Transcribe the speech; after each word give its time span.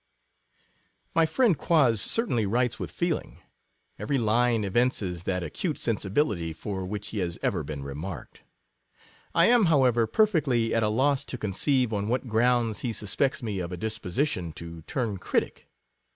My 1.13 1.27
friend 1.27 1.55
Quoz 1.55 2.01
certainly 2.01 2.47
writes 2.47 2.79
with 2.79 2.89
feel 2.89 3.19
ing; 3.19 3.37
every 3.99 4.17
line 4.17 4.63
evinces 4.63 5.25
that 5.25 5.43
acute 5.43 5.77
sensibility 5.77 6.53
for 6.53 6.87
which 6.87 7.09
he 7.09 7.19
has 7.19 7.37
ever 7.43 7.63
been 7.63 7.83
remarked. 7.83 8.41
I 9.35 9.45
am, 9.45 9.65
however, 9.65 10.07
perfectly 10.07 10.73
at 10.73 10.81
a 10.81 10.89
loss 10.89 11.23
to 11.25 11.37
conceive 11.37 11.93
on 11.93 12.07
whatgrounds 12.07 12.79
he 12.79 12.93
suspects 12.93 13.43
me 13.43 13.59
of 13.59 13.71
a 13.71 13.77
disposition 13.77 14.53
to 14.53 14.81
turn 14.87 15.19
critic. 15.19 15.69